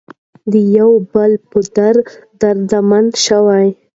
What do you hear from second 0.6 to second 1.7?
یو بل په